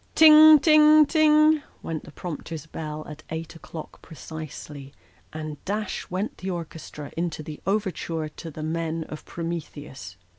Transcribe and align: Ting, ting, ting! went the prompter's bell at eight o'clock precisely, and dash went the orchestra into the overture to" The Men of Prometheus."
Ting, 0.15 0.57
ting, 0.57 1.05
ting! 1.05 1.61
went 1.83 2.05
the 2.05 2.11
prompter's 2.11 2.65
bell 2.65 3.05
at 3.07 3.21
eight 3.29 3.55
o'clock 3.55 4.01
precisely, 4.01 4.95
and 5.31 5.63
dash 5.63 6.09
went 6.09 6.39
the 6.39 6.49
orchestra 6.49 7.11
into 7.15 7.43
the 7.43 7.61
overture 7.67 8.27
to" 8.27 8.49
The 8.49 8.63
Men 8.63 9.03
of 9.09 9.25
Prometheus." 9.25 10.17